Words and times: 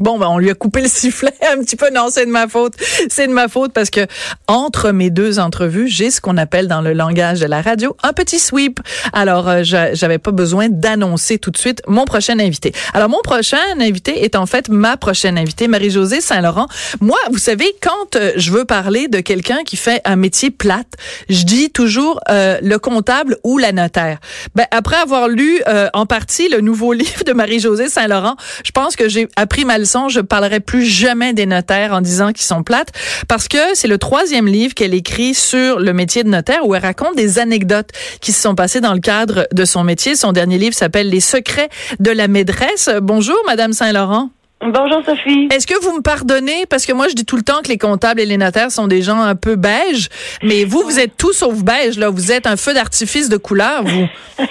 Bon, 0.00 0.18
ben, 0.18 0.26
on 0.28 0.38
lui 0.38 0.50
a 0.50 0.54
coupé 0.54 0.82
le 0.82 0.88
sifflet 0.88 1.34
un 1.52 1.62
petit 1.62 1.76
peu. 1.76 1.90
Non, 1.92 2.08
c'est 2.10 2.26
de 2.26 2.30
ma 2.30 2.48
faute. 2.48 2.74
C'est 3.08 3.26
de 3.26 3.32
ma 3.32 3.48
faute 3.48 3.72
parce 3.72 3.90
que 3.90 4.06
entre 4.48 4.90
mes 4.90 5.10
deux 5.10 5.38
entrevues, 5.38 5.88
j'ai 5.88 6.10
ce 6.10 6.20
qu'on 6.20 6.36
appelle 6.36 6.68
dans 6.68 6.80
le 6.80 6.92
langage 6.92 7.40
de 7.40 7.46
la 7.46 7.62
radio 7.62 7.96
un 8.02 8.12
petit 8.12 8.38
sweep. 8.38 8.80
Alors, 9.12 9.48
euh, 9.48 9.62
j'avais 9.62 10.18
pas 10.18 10.32
besoin 10.32 10.68
d'annoncer 10.68 11.38
tout 11.38 11.50
de 11.50 11.56
suite 11.56 11.82
mon 11.86 12.04
prochain 12.04 12.38
invité. 12.38 12.72
Alors, 12.92 13.08
mon 13.08 13.20
prochain 13.22 13.58
invité 13.78 14.24
est 14.24 14.36
en 14.36 14.46
fait 14.46 14.68
ma 14.68 14.96
prochaine 14.96 15.38
invitée, 15.38 15.68
Marie-Josée 15.68 16.20
Saint-Laurent. 16.20 16.66
Moi, 17.00 17.18
vous 17.30 17.38
savez, 17.38 17.74
quand 17.80 18.16
euh, 18.16 18.32
je 18.36 18.50
veux 18.50 18.64
parler 18.64 19.08
de 19.08 19.20
quelqu'un 19.20 19.62
qui 19.64 19.76
fait 19.76 20.00
un 20.04 20.16
métier 20.16 20.50
plate, 20.50 20.94
je 21.28 21.44
dis 21.44 21.70
toujours 21.70 22.20
euh, 22.30 22.58
le 22.62 22.78
comptable 22.78 23.38
ou 23.44 23.58
la 23.58 23.72
notaire. 23.72 24.18
Ben, 24.54 24.66
après 24.70 24.96
avoir 24.96 25.28
lu 25.28 25.62
en 25.92 26.06
partie 26.06 26.48
le 26.48 26.60
nouveau 26.60 26.92
livre 27.04 27.24
de 27.24 27.32
Marie-Josée 27.32 27.88
Saint-Laurent, 27.88 28.36
je 28.64 28.70
pense 28.70 28.96
que 28.96 29.08
j'ai 29.08 29.28
appris 29.36 29.64
ma 29.64 29.78
leçon. 29.84 30.08
Je 30.08 30.20
parlerai 30.20 30.60
plus 30.60 30.84
jamais 30.84 31.32
des 31.32 31.46
notaires 31.46 31.92
en 31.92 32.00
disant 32.00 32.32
qu'ils 32.32 32.46
sont 32.46 32.62
plates 32.62 32.90
parce 33.28 33.48
que 33.48 33.58
c'est 33.74 33.88
le 33.88 33.98
troisième 33.98 34.46
livre 34.46 34.74
qu'elle 34.74 34.94
écrit 34.94 35.34
sur 35.34 35.78
le 35.78 35.92
métier 35.92 36.24
de 36.24 36.28
notaire 36.28 36.66
où 36.66 36.74
elle 36.74 36.82
raconte 36.82 37.16
des 37.16 37.38
anecdotes 37.38 37.90
qui 38.20 38.32
se 38.32 38.40
sont 38.40 38.54
passées 38.54 38.80
dans 38.80 38.94
le 38.94 39.00
cadre 39.00 39.46
de 39.52 39.64
son 39.64 39.84
métier. 39.84 40.16
Son 40.16 40.32
dernier 40.32 40.58
livre 40.58 40.74
s'appelle 40.74 41.08
Les 41.08 41.20
secrets 41.20 41.68
de 42.00 42.10
la 42.10 42.28
maîtresse. 42.28 42.90
Bonjour, 43.02 43.36
Madame 43.46 43.72
Saint-Laurent. 43.72 44.30
Bonjour 44.60 45.04
Sophie. 45.04 45.48
Est-ce 45.50 45.66
que 45.66 45.78
vous 45.82 45.96
me 45.96 46.00
pardonnez? 46.00 46.64
Parce 46.70 46.86
que 46.86 46.92
moi 46.92 47.08
je 47.08 47.14
dis 47.14 47.26
tout 47.26 47.36
le 47.36 47.42
temps 47.42 47.60
que 47.62 47.68
les 47.68 47.76
comptables 47.76 48.18
et 48.20 48.24
les 48.24 48.38
notaires 48.38 48.72
sont 48.72 48.86
des 48.86 49.02
gens 49.02 49.20
un 49.20 49.34
peu 49.34 49.56
beiges, 49.56 50.08
mais 50.42 50.64
vous 50.64 50.82
vous 50.82 50.98
êtes 50.98 51.18
tout 51.18 51.34
sauf 51.34 51.62
beige 51.62 51.98
là, 51.98 52.08
vous 52.08 52.32
êtes 52.32 52.46
un 52.46 52.56
feu 52.56 52.72
d'artifice 52.72 53.28
de 53.28 53.36
couleur 53.36 53.84
vous. 53.84 54.06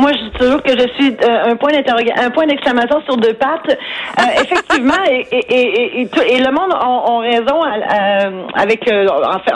moi 0.00 0.10
je 0.12 0.24
dis 0.24 0.30
toujours 0.38 0.62
que 0.62 0.72
je 0.72 0.86
suis 0.94 1.16
euh, 1.22 1.52
un 1.52 1.56
point 1.56 1.72
d'interrogation, 1.72 2.14
un 2.24 2.30
point 2.30 2.46
d'exclamation 2.46 3.00
sur 3.06 3.16
deux 3.16 3.34
pattes. 3.34 3.68
Euh, 3.68 4.22
effectivement 4.42 5.02
et, 5.08 5.26
et, 5.30 6.00
et, 6.00 6.02
et, 6.02 6.38
le 6.38 6.50
monde 6.50 6.72
a, 6.72 7.18
raison 7.20 7.60
euh, 7.64 8.46
avec 8.54 8.90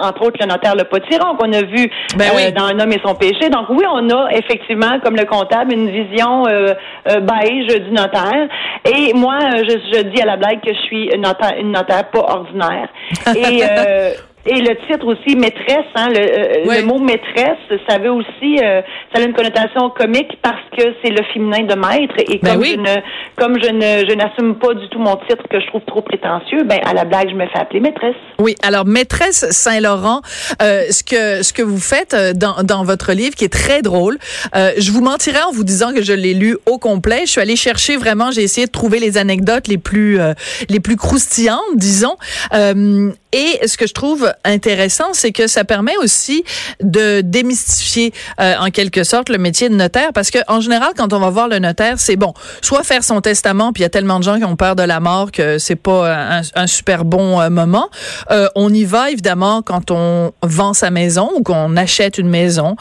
entre 0.02 0.22
autres 0.22 0.38
le 0.40 0.46
notaire 0.46 0.74
le 0.76 0.84
potiron 0.84 1.36
qu'on 1.36 1.52
a 1.52 1.62
vu 1.62 1.90
ben 2.16 2.30
dans 2.54 2.64
un 2.64 2.78
homme 2.78 2.92
et 2.92 3.00
son 3.04 3.14
péché. 3.14 3.48
Donc 3.48 3.68
oui, 3.70 3.84
on 3.90 4.08
a 4.10 4.30
effectivement 4.32 5.00
comme 5.02 5.16
le 5.16 5.24
comptable 5.24 5.72
une 5.72 5.90
vision 5.90 6.44
beige 6.44 7.80
du 7.80 7.90
notaire 7.90 8.48
et 8.84 9.12
moi 9.14 9.38
je 9.40 9.74
je 9.92 10.02
dis 10.02 10.20
à 10.20 10.26
la 10.26 10.36
blague 10.36 10.60
que 10.60 10.72
je 10.72 10.80
suis 10.80 11.08
une 11.14 11.22
notaire, 11.22 11.54
une 11.58 11.72
notaire 11.72 12.10
pas 12.10 12.20
ordinaire. 12.20 12.88
Et 13.34 13.62
euh, 13.70 14.10
et 14.46 14.60
le 14.60 14.76
titre 14.86 15.06
aussi, 15.06 15.36
maîtresse, 15.36 15.86
hein, 15.94 16.08
le, 16.10 16.20
euh, 16.20 16.80
le 16.80 16.84
mot 16.84 16.98
maîtresse, 16.98 17.58
ça 17.88 17.98
veut 17.98 18.10
aussi, 18.10 18.58
euh, 18.62 18.82
ça 19.12 19.22
a 19.22 19.24
une 19.24 19.32
connotation 19.32 19.88
comique 19.90 20.38
parce 20.42 20.60
que 20.76 20.94
c'est 21.02 21.10
le 21.10 21.22
féminin 21.32 21.62
de 21.62 21.74
maître. 21.74 22.14
Et 22.18 22.38
ben 22.42 22.54
comme 22.54 22.64
je 22.64 22.76
ne, 22.76 22.94
comme 23.36 23.58
je 23.62 23.70
ne, 23.70 24.06
je 24.06 24.14
n'assume 24.14 24.56
pas 24.56 24.74
du 24.74 24.86
tout 24.90 24.98
mon 24.98 25.16
titre 25.16 25.44
que 25.50 25.60
je 25.60 25.66
trouve 25.68 25.80
trop 25.86 26.02
prétentieux, 26.02 26.62
ben 26.64 26.78
à 26.84 26.92
la 26.92 27.04
blague, 27.04 27.30
je 27.30 27.34
me 27.34 27.46
fais 27.46 27.58
appeler 27.58 27.80
maîtresse. 27.80 28.14
Oui, 28.38 28.54
alors 28.62 28.84
maîtresse 28.84 29.46
Saint-Laurent, 29.50 30.20
euh, 30.60 30.82
ce 30.90 31.02
que 31.02 31.42
ce 31.42 31.52
que 31.54 31.62
vous 31.62 31.80
faites 31.80 32.14
dans, 32.36 32.62
dans 32.62 32.84
votre 32.84 33.12
livre, 33.12 33.34
qui 33.34 33.44
est 33.44 33.52
très 33.52 33.80
drôle, 33.80 34.18
je 34.54 34.92
vous 34.92 35.00
mentirais 35.00 35.42
en 35.48 35.52
vous 35.52 35.64
disant 35.64 35.92
que 35.94 36.02
je 36.02 36.12
l'ai 36.12 36.34
lu 36.34 36.58
au 36.66 36.78
complet. 36.78 37.22
Je 37.24 37.30
suis 37.30 37.40
allée 37.40 37.56
chercher 37.56 37.96
vraiment, 37.96 38.30
j'ai 38.30 38.42
essayé 38.42 38.66
de 38.66 38.72
trouver 38.72 38.98
les 38.98 39.16
anecdotes 39.16 39.68
les 39.68 39.78
plus 39.78 40.18
les 40.68 40.80
plus 40.80 40.96
croustillantes, 40.96 41.60
disons. 41.76 42.16
Et 43.34 43.66
ce 43.66 43.76
que 43.76 43.88
je 43.88 43.92
trouve 43.92 44.32
intéressant, 44.44 45.12
c'est 45.12 45.32
que 45.32 45.48
ça 45.48 45.64
permet 45.64 45.96
aussi 45.96 46.44
de 46.80 47.20
démystifier 47.20 48.12
euh, 48.40 48.54
en 48.60 48.70
quelque 48.70 49.02
sorte 49.02 49.28
le 49.28 49.38
métier 49.38 49.68
de 49.68 49.74
notaire 49.74 50.12
parce 50.12 50.30
que 50.30 50.38
en 50.46 50.60
général 50.60 50.92
quand 50.96 51.12
on 51.12 51.18
va 51.18 51.30
voir 51.30 51.48
le 51.48 51.58
notaire, 51.58 51.94
c'est 51.98 52.14
bon, 52.14 52.32
soit 52.62 52.84
faire 52.84 53.02
son 53.02 53.20
testament 53.20 53.72
puis 53.72 53.80
il 53.80 53.84
y 53.84 53.86
a 53.86 53.90
tellement 53.90 54.20
de 54.20 54.24
gens 54.24 54.38
qui 54.38 54.44
ont 54.44 54.54
peur 54.54 54.76
de 54.76 54.84
la 54.84 55.00
mort 55.00 55.32
que 55.32 55.58
c'est 55.58 55.74
pas 55.74 56.40
un, 56.54 56.66
super 56.68 57.04
bon 57.04 57.40
euh, 57.40 57.50
moment. 57.50 57.88
Euh, 58.30 58.46
on 58.54 58.72
y 58.72 58.84
va 58.84 59.10
évidemment 59.10 59.62
quand 59.62 59.90
on 59.90 60.32
vend 60.44 60.72
sa 60.72 60.92
maison 60.92 61.28
ou 61.34 61.42
qu'on 61.42 61.76
achète 61.76 62.18
une 62.18 62.28
maison, 62.28 62.76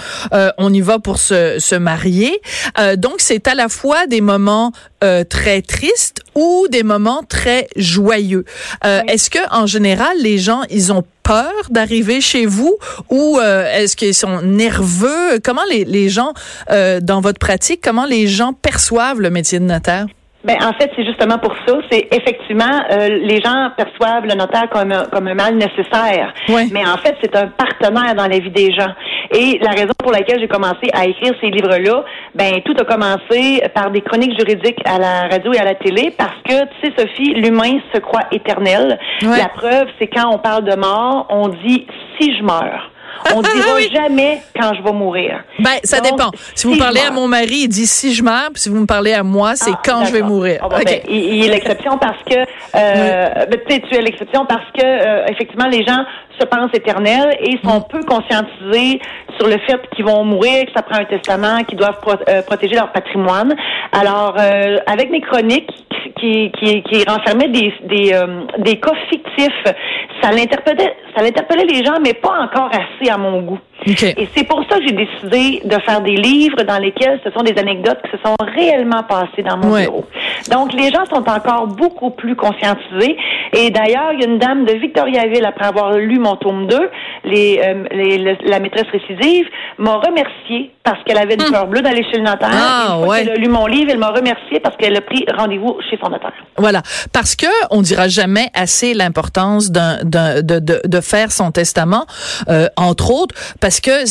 on 0.60 0.72
y 0.72 0.82
va 0.82 1.00
pour 1.00 1.18
se, 1.18 1.58
se 1.60 1.76
marier. 1.76 2.40
donc 2.98 3.16
c'est 3.18 3.48
à 3.48 3.56
la 3.56 3.70
fois 3.70 4.06
des 4.06 4.22
moments 4.22 4.72
très 5.30 5.62
tristes 5.62 6.23
ou 6.36 6.68
des 6.70 6.84
moments 6.84 7.24
très 7.28 7.68
joyeux. 7.76 8.46
Est-ce 8.84 9.30
que 9.30 9.40
en 9.52 9.66
général 9.66 10.18
les 10.20 10.38
gens 10.38 10.64
ils 10.70 10.92
ont 10.92 11.04
peur 11.24 11.54
d'arriver 11.70 12.22
chez 12.22 12.46
vous 12.46 12.78
ou 13.10 13.40
euh, 13.40 13.66
est-ce 13.74 13.96
qu'ils 13.96 14.14
sont 14.14 14.42
nerveux? 14.42 15.40
Comment 15.44 15.64
les, 15.70 15.86
les 15.86 16.10
gens, 16.10 16.34
euh, 16.70 17.00
dans 17.00 17.22
votre 17.22 17.40
pratique, 17.40 17.82
comment 17.82 18.06
les 18.06 18.28
gens 18.28 18.54
perçoivent 18.54 19.22
le 19.22 19.30
métier 19.30 19.60
de 19.60 19.66
notaire? 19.66 20.06
Ben 20.44 20.58
en 20.62 20.74
fait, 20.74 20.92
c'est 20.96 21.06
justement 21.06 21.38
pour 21.38 21.56
ça. 21.66 21.78
C'est 21.90 22.08
effectivement 22.12 22.82
euh, 22.92 23.08
les 23.08 23.42
gens 23.42 23.70
perçoivent 23.78 24.26
le 24.26 24.36
notaire 24.36 24.70
comme 24.70 24.92
un, 24.92 25.06
comme 25.06 25.28
un 25.28 25.34
mal 25.36 25.56
nécessaire. 25.56 26.34
Mais 26.74 26.86
en 26.86 26.98
fait, 26.98 27.16
c'est 27.22 27.36
un 27.36 27.48
partenaire 27.48 28.14
dans 28.16 28.28
la 28.28 28.40
vie 28.40 28.52
des 28.52 28.72
gens. 28.74 28.92
Et 29.32 29.58
la 29.62 29.72
raison 29.72 29.94
pour 29.98 30.12
laquelle 30.12 30.40
j'ai 30.40 30.48
commencé 30.48 30.90
à 30.94 31.06
écrire 31.06 31.34
ces 31.40 31.50
livres-là, 31.50 32.04
ben 32.36 32.62
tout 32.66 32.76
a 32.80 32.84
commencé 32.84 33.64
par 33.74 33.90
des 33.92 34.02
chroniques 34.02 34.38
juridiques 34.38 34.80
à 34.86 35.00
la 35.00 35.22
radio 35.30 35.54
et 35.54 35.60
à 35.60 35.64
la 35.64 35.76
télé 35.76 36.14
parce 36.18 36.36
que 36.46 36.66
tu 36.66 36.88
sais 36.88 36.94
Sophie, 36.98 37.34
l'humain 37.36 37.80
se 37.94 38.00
croit 38.00 38.24
éternel. 38.32 39.00
La 39.22 39.50
preuve, 39.50 39.88
c'est 40.00 40.08
quand 40.08 40.30
on 40.34 40.40
parle 40.40 40.66
de 40.66 40.76
mort, 40.76 41.28
on 41.30 41.48
dit 41.48 41.88
si 42.20 42.36
je 42.38 42.44
meurs. 42.44 42.93
On 43.36 43.42
dira 43.42 43.80
jamais 43.94 44.42
quand 44.60 44.74
je 44.74 44.84
vais 44.84 44.92
mourir. 44.92 45.44
Ben, 45.60 45.78
ça 45.84 46.00
dépend. 46.00 46.32
Si 46.56 46.68
vous 46.68 46.78
parlez 46.78 47.02
à 47.02 47.12
mon 47.12 47.28
mari, 47.28 47.64
il 47.64 47.68
dit 47.68 47.88
si 47.88 48.14
je 48.14 48.24
meurs. 48.24 48.50
Puis 48.54 48.64
si 48.64 48.70
vous 48.70 48.80
me 48.80 48.86
parlez 48.86 49.14
à 49.14 49.24
moi, 49.24 49.56
c'est 49.56 49.72
ah, 49.74 49.82
quand 49.84 50.06
je 50.06 50.12
vais 50.12 50.22
mourir. 50.22 50.68
Ben, 50.70 50.84
il, 51.08 51.46
est 51.46 51.50
l'exception 51.50 51.98
parce 51.98 52.22
que, 52.24 52.40
euh, 52.40 53.46
ben, 53.46 53.60
tu 53.68 53.96
es 53.96 54.02
l'exception 54.02 54.46
parce 54.46 54.70
que, 54.78 54.84
euh, 54.84 55.26
effectivement, 55.28 55.68
les 55.68 55.86
gens 55.86 56.04
se 56.40 56.46
pensent 56.46 56.74
éternels 56.74 57.38
et 57.40 57.60
sont 57.64 57.80
mm. 57.80 57.88
peu 57.90 58.04
conscientisés 58.04 59.00
sur 59.38 59.48
le 59.48 59.58
fait 59.68 59.80
qu'ils 59.96 60.06
vont 60.06 60.24
mourir, 60.24 60.66
que 60.66 60.72
ça 60.76 60.82
prend 60.82 61.00
un 61.00 61.06
testament, 61.06 61.64
qu'ils 61.64 61.78
doivent 61.78 62.00
euh, 62.30 62.42
protéger 62.44 62.76
leur 62.76 62.92
patrimoine. 62.92 63.56
Alors, 63.92 64.36
euh, 64.40 64.78
avec 64.88 65.12
mes 65.12 65.22
chroniques 65.22 65.72
qui, 66.24 66.52
qui, 66.58 66.84
qui 66.84 67.04
renfermaient 67.06 67.50
des, 67.50 67.74
des, 67.84 68.16
des 68.60 68.80
cas 68.80 68.94
fictifs, 69.10 69.64
ça 70.22 70.32
l'interpellait, 70.32 70.96
ça 71.16 71.22
l'interpellait 71.22 71.66
les 71.66 71.84
gens, 71.84 72.00
mais 72.02 72.14
pas 72.14 72.40
encore 72.42 72.70
assez 72.72 73.12
à 73.12 73.18
mon 73.18 73.42
goût. 73.42 73.60
Et 73.86 74.30
c'est 74.34 74.48
pour 74.48 74.64
ça 74.70 74.78
que 74.78 74.88
j'ai 74.88 74.94
décidé 74.94 75.62
de 75.66 75.82
faire 75.82 76.02
des 76.02 76.16
livres 76.16 76.64
dans 76.64 76.78
lesquels 76.78 77.20
ce 77.24 77.32
sont 77.32 77.44
des 77.44 77.60
anecdotes 77.60 78.00
qui 78.04 78.12
se 78.12 78.18
sont 78.24 78.36
réellement 78.56 79.04
passées 79.04 79.44
dans 79.44 79.58
mon 79.58 79.76
bureau. 79.78 80.06
Donc, 80.50 80.74
les 80.74 80.90
gens 80.90 81.06
sont 81.06 81.28
encore 81.30 81.68
beaucoup 81.68 82.12
plus 82.12 82.36
conscientisés. 82.36 83.18
Et 83.52 83.70
d'ailleurs, 83.72 84.14
il 84.14 84.22
y 84.22 84.24
a 84.24 84.28
une 84.28 84.40
dame 84.40 84.66
de 84.66 84.74
Victoriaville, 84.74 85.46
après 85.46 85.66
avoir 85.66 85.98
lu 85.98 86.18
mon 86.18 86.38
tome 86.38 86.68
2, 86.68 86.90
les, 87.26 87.60
euh, 87.64 87.84
les, 87.92 88.38
la 88.46 88.60
maîtresse 88.60 88.88
récidive, 88.92 89.48
m'a 89.78 89.96
remercié 89.96 90.72
parce 90.84 91.02
qu'elle 91.06 91.18
avait 91.18 91.36
une 91.36 91.50
peur 91.50 91.64
hum. 91.64 91.70
bleue 91.70 91.82
d'aller 91.82 92.04
chez 92.12 92.18
le 92.18 92.24
notaire. 92.24 92.50
Ah, 92.52 93.00
et 93.16 93.22
elle 93.22 93.30
a 93.30 93.36
lu 93.36 93.48
mon 93.48 93.68
livre, 93.68 93.90
elle 93.92 94.00
m'a 94.00 94.10
remercié 94.10 94.60
parce 94.60 94.76
qu'elle 94.76 94.96
a 94.98 95.02
pris 95.02 95.26
rendez-vous 95.38 95.78
chez 95.90 95.98
son 96.04 96.10
notaire. 96.10 96.34
Voilà. 96.58 96.82
Parce 97.14 97.36
que 97.36 97.48
on 97.72 97.82
dira 97.82 98.10
jamais 98.10 98.50
assez 98.54 98.94
l'importance 98.94 99.72
d'un, 99.72 100.04
de, 100.04 100.42
de, 100.42 100.82
de, 100.86 101.02
faire 101.02 101.32
son 101.32 101.52
testament, 101.52 102.06
euh, 102.50 102.68
entre 102.76 103.12
autres, 103.12 103.34
parce 103.62 103.80
que 103.80 104.04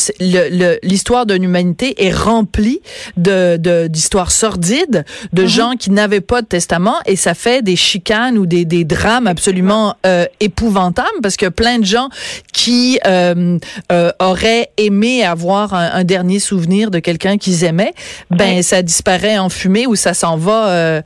l'histoire 0.83 1.27
d'une 1.27 1.45
humanité 1.45 2.07
est 2.07 2.15
remplie 2.15 2.81
de, 3.19 3.87
d'histoires 3.89 4.31
sordides, 4.31 5.05
de 5.33 5.43
mm-hmm. 5.43 5.47
gens 5.47 5.73
qui 5.79 5.91
n'avaient 5.91 6.21
pas 6.21 6.41
de 6.41 6.47
testament, 6.47 6.97
et 7.05 7.17
ça 7.17 7.35
fait 7.35 7.63
des 7.63 7.77
chicanes 7.77 8.39
ou 8.39 8.47
des, 8.47 8.65
des 8.65 8.85
drames 8.85 9.27
absolument 9.27 9.97
euh, 10.07 10.25
épouvantables, 10.41 11.21
parce 11.23 11.37
que 11.37 11.47
plein 11.47 11.79
de 11.79 11.85
gens 11.85 12.09
qui 12.53 12.99
euh, 13.07 13.59
euh, 13.91 14.11
auraient 14.21 14.71
aimé 14.79 15.25
avoir 15.25 15.75
un, 15.75 15.91
un 15.93 16.05
dernier 16.05 16.39
souvenir 16.39 16.62
de 16.91 16.99
quelqu'un 16.99 17.39
qu'ils 17.39 17.65
aimaient, 17.65 17.95
ben 18.31 18.63
ça 18.63 18.83
disparaît 18.83 19.39
en 19.39 19.49
fumée 19.49 19.87
ou 19.87 19.97
ça 19.97 20.15
s'en 20.15 20.37
va 20.37 20.69
euh, 20.69 21.03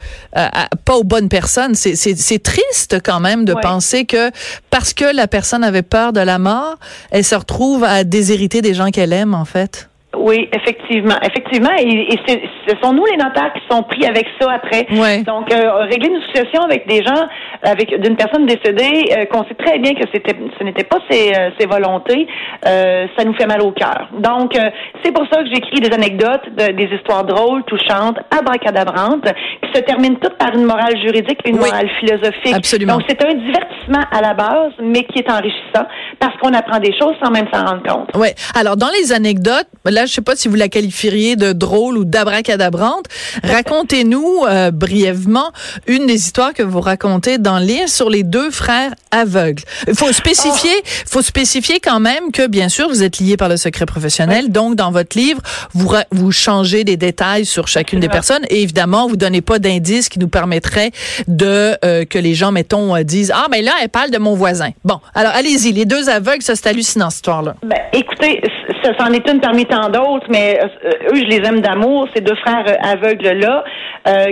pas 0.84 0.96
aux 0.96 1.04
bonnes 1.04 1.28
personnes. 1.28 1.74
C'est 1.74 2.42
triste 2.42 2.98
quand 3.04 3.20
même 3.20 3.44
de 3.44 3.54
penser 3.54 4.04
que 4.04 4.30
parce 4.70 4.92
que 4.92 5.04
la 5.04 5.26
personne 5.26 5.64
avait 5.64 5.82
peur 5.82 6.12
de 6.12 6.20
la 6.20 6.38
mort, 6.38 6.76
elle 7.10 7.24
se 7.24 7.34
retrouve 7.34 7.84
à 7.84 8.04
déshériter 8.04 8.62
des 8.62 8.74
gens 8.74 8.90
qu'elle 8.90 9.12
aime 9.12 9.34
en 9.34 9.44
fait. 9.44 9.88
Oui, 10.16 10.48
effectivement. 10.52 11.16
Effectivement. 11.22 11.70
Et, 11.78 12.16
ce 12.66 12.74
sont 12.82 12.92
nous, 12.92 13.04
les 13.06 13.16
notaires, 13.16 13.52
qui 13.54 13.62
sont 13.70 13.82
pris 13.82 14.04
avec 14.06 14.26
ça 14.40 14.50
après. 14.52 14.86
Donc, 15.22 15.52
euh, 15.52 15.84
régler 15.84 16.08
une 16.08 16.22
situation 16.22 16.62
avec 16.62 16.86
des 16.86 17.02
gens 17.04 17.26
avec 17.62 18.00
d'une 18.00 18.16
personne 18.16 18.46
décédée 18.46 19.12
euh, 19.12 19.24
qu'on 19.26 19.44
sait 19.44 19.54
très 19.54 19.78
bien 19.78 19.92
que 19.94 20.06
c'était 20.12 20.36
ce 20.58 20.64
n'était 20.64 20.84
pas 20.84 20.98
ses, 21.10 21.32
euh, 21.34 21.50
ses 21.58 21.66
volontés, 21.66 22.26
euh, 22.66 23.06
ça 23.16 23.24
nous 23.24 23.34
fait 23.34 23.46
mal 23.46 23.62
au 23.62 23.72
cœur. 23.72 24.08
Donc 24.18 24.52
c'est 25.04 25.12
pour 25.12 25.26
ça 25.32 25.42
que 25.42 25.48
j'écris 25.52 25.80
des 25.80 25.92
anecdotes, 25.92 26.48
des 26.56 26.88
histoires 26.94 27.24
drôles, 27.24 27.64
touchantes, 27.64 28.18
abracadabrantes, 28.30 29.26
qui 29.62 29.72
se 29.74 29.80
terminent 29.80 30.16
toutes 30.20 30.36
par 30.36 30.54
une 30.54 30.64
morale 30.64 30.96
juridique, 31.02 31.38
une 31.44 31.58
morale 31.58 31.88
philosophique. 32.00 32.54
Absolument. 32.54 32.94
Donc 32.94 33.04
c'est 33.08 33.22
un 33.24 33.34
divertissement 33.34 34.04
à 34.10 34.20
la 34.20 34.34
base, 34.34 34.72
mais 34.82 35.04
qui 35.04 35.18
est 35.20 35.30
enrichissant 35.30 35.86
parce 36.18 36.36
qu'on 36.38 36.52
apprend 36.54 36.78
des 36.78 36.92
choses 36.98 37.14
sans 37.22 37.30
même 37.30 37.46
s'en 37.52 37.64
rendre 37.64 37.82
compte. 37.82 38.10
Oui. 38.14 38.28
Alors 38.58 38.76
dans 38.76 38.90
les 39.00 39.12
anecdotes, 39.12 39.68
là 39.84 40.05
je 40.06 40.12
sais 40.12 40.22
pas 40.22 40.36
si 40.36 40.48
vous 40.48 40.54
la 40.54 40.68
qualifieriez 40.68 41.36
de 41.36 41.52
drôle 41.52 41.98
ou 41.98 42.04
d'abracadabrante, 42.04 43.06
racontez-nous 43.42 44.44
brièvement 44.72 45.52
une 45.86 46.06
des 46.06 46.14
histoires 46.14 46.52
que 46.52 46.62
vous 46.62 46.80
racontez 46.80 47.38
dans 47.38 47.58
le 47.58 47.64
livre 47.64 47.88
sur 47.88 48.10
les 48.10 48.22
deux 48.22 48.50
frères 48.50 48.92
aveugles. 49.10 49.62
Il 49.86 49.94
faut 49.94 50.12
spécifier, 50.12 50.70
oh. 50.78 50.88
faut 51.06 51.22
spécifier 51.22 51.80
quand 51.80 52.00
même 52.00 52.32
que 52.32 52.46
bien 52.46 52.68
sûr 52.68 52.88
vous 52.88 53.02
êtes 53.02 53.18
liés 53.18 53.36
par 53.36 53.48
le 53.48 53.56
secret 53.56 53.86
professionnel. 53.86 54.50
Donc 54.50 54.74
dans 54.74 54.90
votre 54.90 55.16
livre, 55.16 55.40
vous 55.74 55.88
vous 56.10 56.32
changez 56.32 56.84
des 56.84 56.96
détails 56.96 57.44
sur 57.44 57.68
chacune 57.68 58.00
des 58.00 58.08
personnes 58.08 58.44
et 58.50 58.62
évidemment 58.62 59.06
vous 59.08 59.16
donnez 59.16 59.40
pas 59.40 59.58
d'indices 59.58 60.08
qui 60.08 60.18
nous 60.18 60.28
permettraient 60.28 60.90
de 61.28 61.76
euh, 61.84 62.04
que 62.04 62.18
les 62.18 62.34
gens 62.34 62.52
mettons 62.52 62.96
euh, 62.96 63.02
disent 63.02 63.32
ah 63.34 63.46
mais 63.50 63.62
là 63.62 63.72
elle 63.82 63.88
parle 63.88 64.10
de 64.10 64.18
mon 64.18 64.34
voisin. 64.34 64.70
Bon, 64.84 65.00
alors 65.14 65.32
allez-y, 65.34 65.72
les 65.72 65.84
deux 65.84 66.08
aveugles, 66.08 66.42
ça 66.42 66.54
c'est 66.54 66.68
hallucinant 66.68 67.10
cette 67.10 67.18
histoire 67.18 67.42
là. 67.42 67.54
Ben, 67.62 67.78
écoutez, 67.92 68.42
ça 68.82 68.92
c'en 68.98 69.12
est 69.12 69.28
une 69.28 69.40
parmi 69.40 69.66
tant 69.66 69.88
d'autres, 69.96 70.26
mais 70.28 70.58
euh, 70.62 71.12
eux 71.12 71.16
je 71.16 71.24
les 71.24 71.46
aime 71.48 71.60
d'amour, 71.60 72.08
ces 72.14 72.22
deux 72.22 72.36
frères 72.36 72.64
aveugles 72.82 73.38
là 73.38 73.64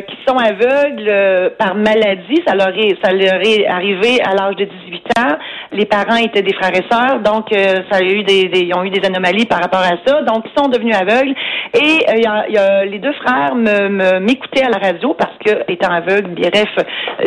qui 0.06 0.16
sont 0.24 0.36
aveugles 0.36 1.50
par 1.58 1.74
maladie, 1.74 2.40
ça 2.46 2.54
leur 2.54 2.68
est 2.68 2.94
ça 3.02 3.12
leur 3.12 3.40
est 3.42 3.66
arrivé 3.66 4.20
à 4.22 4.34
l'âge 4.34 4.54
de 4.56 4.64
18 4.64 5.18
ans. 5.18 5.36
Les 5.72 5.86
parents 5.86 6.16
étaient 6.16 6.42
des 6.42 6.54
frères 6.54 6.72
et 6.72 6.84
sœurs, 6.90 7.20
donc 7.20 7.52
euh, 7.52 7.82
ça 7.90 7.98
a 7.98 8.02
eu 8.02 8.22
des, 8.22 8.48
ils 8.54 8.74
ont 8.76 8.84
eu 8.84 8.90
des 8.90 9.04
anomalies 9.04 9.46
par 9.46 9.60
rapport 9.60 9.80
à 9.80 9.96
ça. 10.06 10.22
Donc 10.22 10.44
ils 10.46 10.60
sont 10.60 10.68
devenus 10.68 10.94
aveugles. 10.94 11.34
Et 11.74 12.04
euh, 12.08 12.50
y 12.50 12.56
a, 12.56 12.84
les 12.84 12.98
deux 12.98 13.12
frères 13.14 13.54
me, 13.54 14.20
m'écoutaient 14.20 14.64
à 14.64 14.70
la 14.70 14.78
radio 14.78 15.14
parce 15.14 15.36
que 15.44 15.70
étant 15.70 15.92
aveugle, 15.92 16.30
bref, 16.34 16.68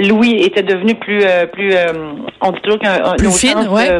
Louis 0.07 0.43
était 0.43 0.63
devenu 0.63 0.95
plus 0.95 1.23
euh, 1.23 1.45
plus 1.47 1.73
on 2.41 2.51
dit 2.51 2.61
toujours 2.61 2.79
qu'un 2.79 3.15
plus 3.17 3.37
fine, 3.37 3.67
ouais. 3.67 3.99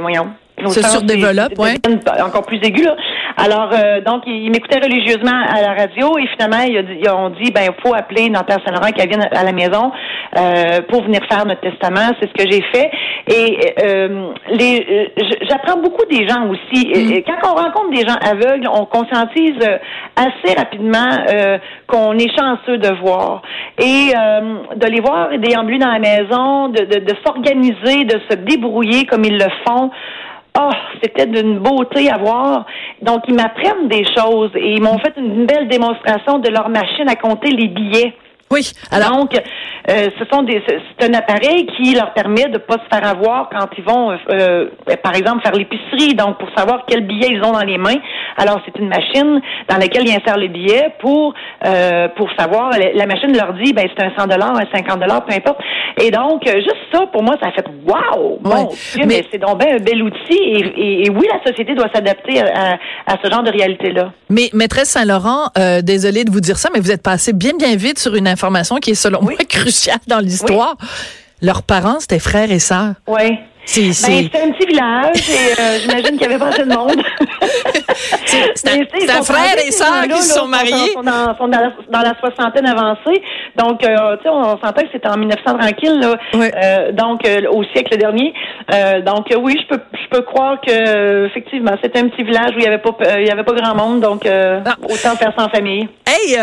voyons 0.00 0.28
se 0.70 0.82
surdéveloppe, 0.82 1.58
ouais. 1.58 1.74
Encore 2.22 2.44
plus 2.44 2.58
aigu, 2.62 2.82
là. 2.82 2.96
Alors, 3.36 3.70
euh, 3.72 4.00
donc, 4.00 4.22
il, 4.26 4.50
m'écoutait 4.50 4.80
religieusement 4.80 5.38
à 5.48 5.60
la 5.62 5.74
radio 5.74 6.18
et 6.18 6.26
finalement, 6.28 6.64
ils 6.66 7.08
ont 7.10 7.30
dit, 7.30 7.50
ben, 7.50 7.62
il 7.68 7.82
faut 7.82 7.94
appeler 7.94 8.28
Nanterre 8.28 8.58
Saint-Laurent 8.64 8.92
qu'elle 8.92 9.08
vienne 9.08 9.28
à 9.30 9.44
la 9.44 9.52
maison 9.52 9.90
euh, 10.36 10.80
pour 10.88 11.04
venir 11.04 11.20
faire 11.30 11.46
notre 11.46 11.60
testament. 11.60 12.12
C'est 12.20 12.28
ce 12.28 12.44
que 12.44 12.50
j'ai 12.50 12.62
fait. 12.72 12.90
Et 13.28 13.74
euh, 13.84 14.32
les, 14.50 15.12
j'apprends 15.48 15.80
beaucoup 15.80 16.04
des 16.06 16.26
gens 16.26 16.48
aussi. 16.48 16.88
Mm. 16.88 17.22
Quand 17.26 17.52
on 17.52 17.54
rencontre 17.54 17.90
des 17.90 18.06
gens 18.06 18.16
aveugles, 18.22 18.68
on 18.68 18.84
conscientise 18.86 19.58
assez 20.16 20.54
rapidement 20.56 21.10
qu'on 21.86 22.16
est 22.18 22.30
chanceux 22.36 22.78
de 22.78 22.92
voir 23.00 23.42
et 23.78 24.12
de 24.76 24.86
les 24.86 25.00
voir 25.00 25.30
déambuler 25.38 25.78
dans 25.78 25.90
la 25.90 25.98
maison, 25.98 26.68
de, 26.68 26.84
de, 26.84 26.98
de 27.00 27.14
s'organiser, 27.24 28.04
de 28.04 28.20
se 28.28 28.36
débrouiller 28.36 29.06
comme 29.06 29.24
ils 29.24 29.38
le 29.38 29.48
font. 29.66 29.90
Oh, 30.58 30.70
c'était 31.02 31.26
d'une 31.26 31.58
beauté 31.60 32.10
à 32.10 32.18
voir. 32.18 32.66
Donc, 33.00 33.22
ils 33.26 33.34
m'apprennent 33.34 33.88
des 33.88 34.04
choses 34.16 34.50
et 34.54 34.74
ils 34.74 34.82
m'ont 34.82 34.98
fait 34.98 35.14
une 35.16 35.46
belle 35.46 35.68
démonstration 35.68 36.38
de 36.38 36.50
leur 36.50 36.68
machine 36.68 37.08
à 37.08 37.16
compter 37.16 37.50
les 37.50 37.68
billets. 37.68 38.14
Oui. 38.52 38.70
Alors, 38.90 39.16
donc, 39.16 39.34
euh, 39.34 40.10
ce 40.18 40.24
sont 40.30 40.42
des, 40.42 40.62
c'est 40.66 41.08
un 41.08 41.14
appareil 41.14 41.66
qui 41.66 41.94
leur 41.94 42.12
permet 42.12 42.48
de 42.50 42.58
pas 42.58 42.74
se 42.74 42.94
faire 42.94 43.08
avoir 43.08 43.48
quand 43.48 43.66
ils 43.78 43.82
vont, 43.82 44.10
euh, 44.10 44.16
euh, 44.30 44.96
par 45.02 45.16
exemple, 45.16 45.42
faire 45.42 45.54
l'épicerie. 45.54 46.14
Donc, 46.14 46.36
pour 46.36 46.50
savoir 46.54 46.84
quel 46.86 47.06
billet 47.06 47.28
ils 47.30 47.42
ont 47.42 47.52
dans 47.52 47.64
les 47.64 47.78
mains. 47.78 47.98
Alors, 48.36 48.60
c'est 48.64 48.78
une 48.78 48.88
machine 48.88 49.40
dans 49.68 49.76
laquelle 49.76 50.06
ils 50.06 50.16
insèrent 50.16 50.38
le 50.38 50.48
billet 50.48 50.94
pour 51.00 51.34
pour 52.16 52.28
savoir. 52.38 52.70
La 52.94 53.06
machine 53.06 53.36
leur 53.36 53.54
dit, 53.54 53.72
ben 53.72 53.88
c'est 53.96 54.04
un 54.04 54.12
100 54.16 54.26
dollars, 54.26 54.56
un 54.56 54.76
50 54.76 55.00
dollars, 55.00 55.24
peu 55.24 55.34
importe. 55.34 55.60
Et 56.00 56.10
donc, 56.10 56.42
juste 56.44 56.76
ça, 56.92 57.06
pour 57.12 57.22
moi, 57.22 57.36
ça 57.40 57.48
a 57.48 57.52
fait 57.52 57.66
wow. 57.86 58.38
Bon, 58.40 58.70
mais, 59.06 59.24
c'est 59.30 59.38
donc 59.38 59.58
bien 59.58 59.76
un 59.76 59.78
bel 59.78 60.02
outil. 60.02 60.38
Et, 60.76 61.10
oui, 61.10 61.26
la 61.30 61.42
société 61.48 61.74
doit 61.74 61.88
s'adapter 61.94 62.40
à, 62.40 62.78
à, 63.06 63.16
ce 63.22 63.30
genre 63.30 63.42
de 63.42 63.50
réalité-là. 63.50 64.12
Mais 64.30 64.50
maîtresse 64.52 64.90
Saint-Laurent, 64.90 65.50
désolée 65.82 66.24
de 66.24 66.30
vous 66.30 66.40
dire 66.40 66.58
ça, 66.58 66.70
mais 66.72 66.80
vous 66.80 66.90
êtes 66.90 67.02
passé 67.02 67.32
bien 67.32 67.52
bien 67.58 67.76
vite 67.76 67.98
sur 67.98 68.14
une 68.14 68.28
information 68.28 68.76
qui 68.76 68.90
est 68.90 68.94
selon 68.94 69.22
moi 69.22 69.32
cruciale 69.48 69.98
dans 70.06 70.18
l'histoire. 70.18 70.76
Leurs 71.40 71.62
parents, 71.62 71.98
c'était 71.98 72.18
frères 72.20 72.50
et 72.50 72.58
sœurs. 72.58 72.94
Oui. 73.06 73.38
C'est 73.64 73.90
ben, 74.08 74.48
un 74.48 74.52
petit 74.52 74.66
village 74.66 75.30
et 75.30 75.60
euh, 75.60 75.78
j'imagine 75.80 76.18
qu'il 76.18 76.22
y 76.22 76.24
avait 76.24 76.38
pas 76.38 76.48
assez 76.48 76.64
de 76.64 76.74
monde. 76.74 77.00
c'est 78.54 79.10
un 79.10 79.22
frère 79.22 79.56
et 79.64 79.70
sœur 79.70 80.02
qui 80.02 80.22
se 80.22 80.34
sont 80.34 80.46
mariés. 80.46 80.92
Sont, 80.92 81.02
dans, 81.02 81.36
sont 81.36 81.48
dans, 81.48 82.00
la, 82.00 82.14
soixantaine 82.18 82.66
avancée. 82.66 83.22
Donc, 83.56 83.84
euh, 83.84 84.16
tu 84.16 84.24
sais, 84.24 84.28
on, 84.28 84.58
s'entend 84.60 84.82
que 84.82 84.88
c'était 84.92 85.08
en 85.08 85.16
1900 85.16 85.58
tranquille, 85.58 86.00
là. 86.00 86.16
Euh, 86.34 86.92
donc, 86.92 87.20
au 87.50 87.62
siècle 87.72 87.96
dernier. 87.98 88.34
donc, 89.04 89.32
oui, 89.40 89.56
je 89.62 89.74
peux, 89.74 89.82
je 89.92 90.08
peux 90.10 90.22
croire 90.22 90.60
que 90.60 91.26
effectivement, 91.26 91.76
c'était 91.82 92.00
un 92.00 92.08
petit 92.08 92.24
village 92.24 92.50
où 92.56 92.58
il 92.58 92.64
y 92.64 92.66
avait 92.66 92.78
pas, 92.78 92.96
il 93.18 93.26
y 93.26 93.30
avait 93.30 93.44
pas 93.44 93.52
grand 93.52 93.74
monde. 93.76 94.00
Donc, 94.00 94.26
autant 94.26 95.16
faire 95.16 95.32
sans 95.38 95.48
famille. 95.48 95.88
Hey, 96.06 96.36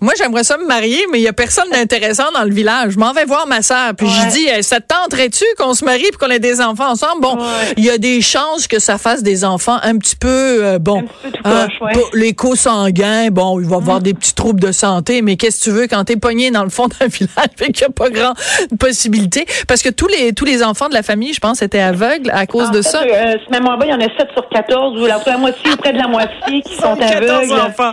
moi, 0.00 0.12
j'aimerais 0.18 0.44
ça 0.44 0.58
me 0.58 0.66
marier, 0.66 1.06
mais 1.12 1.18
il 1.18 1.24
y 1.24 1.28
a 1.28 1.32
personne 1.32 1.70
d'intéressant 1.70 2.30
dans 2.34 2.44
le 2.44 2.52
village. 2.52 2.92
Je 2.92 2.98
m'en 2.98 3.12
vais 3.12 3.24
voir 3.24 3.46
ma 3.46 3.62
sœur, 3.62 3.92
puis 3.96 4.08
je 4.08 4.28
dis, 4.30 4.62
ça 4.62 4.80
te 4.80 4.86
tenterait-tu 4.88 5.44
qu'on 5.56 5.74
se 5.74 5.84
marie 5.84 6.08
puis 6.10 6.18
qu'on 6.18 6.30
ait 6.30 6.38
des 6.38 6.47
des 6.48 6.60
enfants 6.60 6.90
ensemble, 6.90 7.20
bon, 7.20 7.38
il 7.76 7.84
y 7.84 7.90
a 7.90 7.98
des 7.98 8.20
chances 8.20 8.66
que 8.66 8.78
ça 8.78 8.98
fasse 8.98 9.22
des 9.22 9.44
enfants 9.44 9.78
un 9.82 9.98
petit 9.98 10.16
peu, 10.16 10.28
euh, 10.28 10.78
bon, 10.78 11.04
hein, 11.44 11.66
les 12.14 12.34
co-sanguins, 12.34 13.30
bon, 13.30 13.60
il 13.60 13.66
va 13.66 13.76
y 13.76 13.78
avoir 13.78 14.00
mm. 14.00 14.02
des 14.02 14.14
petits 14.14 14.34
troubles 14.34 14.60
de 14.60 14.72
santé, 14.72 15.22
mais 15.22 15.36
qu'est-ce 15.36 15.60
que 15.60 15.64
tu 15.64 15.70
veux 15.70 15.86
quand 15.86 16.04
t'es 16.04 16.16
pogné 16.16 16.50
dans 16.50 16.64
le 16.64 16.70
fond 16.70 16.88
d'un 17.00 17.06
village 17.06 17.30
et 17.60 17.72
qu'il 17.72 17.86
n'y 17.86 17.90
a 17.90 17.90
pas 17.90 18.10
grand 18.10 18.34
possibilité? 18.78 19.46
Parce 19.66 19.82
que 19.82 19.90
tous 19.90 20.08
les 20.08 20.32
tous 20.32 20.44
les 20.44 20.62
enfants 20.62 20.88
de 20.88 20.94
la 20.94 21.02
famille, 21.02 21.32
je 21.32 21.40
pense, 21.40 21.62
étaient 21.62 21.80
aveugles 21.80 22.30
à 22.32 22.46
cause 22.46 22.70
de 22.70 22.82
ça. 22.82 23.02
Euh, 23.02 23.36
ce 23.44 23.50
même 23.50 23.66
il 23.82 23.88
y 23.88 23.92
en 23.92 24.00
a 24.00 24.18
7 24.18 24.28
sur 24.32 24.48
14, 24.48 25.00
ou 25.00 25.06
la, 25.06 25.18
moitié 25.38 25.72
ou 25.72 25.76
près 25.76 25.92
de 25.92 25.98
la 25.98 26.08
moitié 26.08 26.62
qui 26.62 26.74
sont 26.74 26.96
aveugles. 27.00 27.60
enfants. 27.60 27.92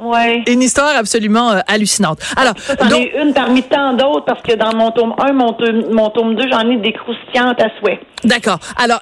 Ouais. 0.00 0.42
Une 0.46 0.62
histoire 0.62 0.96
absolument 0.96 1.52
euh, 1.52 1.60
hallucinante. 1.66 2.18
Alors, 2.36 2.54
j'en 2.80 2.96
ai 2.96 3.12
une 3.20 3.32
parmi 3.32 3.62
tant 3.62 3.92
d'autres 3.94 4.24
parce 4.24 4.42
que 4.42 4.54
dans 4.54 4.74
mon 4.74 4.90
tome 4.90 5.14
1, 5.18 5.32
mon 5.32 5.52
tome, 5.52 5.84
mon 5.92 6.10
tome 6.10 6.34
2, 6.34 6.48
j'en 6.50 6.68
ai 6.68 6.76
des 6.78 6.92
croustillantes 6.92 7.60
à 7.60 7.68
souhait. 7.78 7.85
D'accord. 8.24 8.58
Alors, 8.76 9.00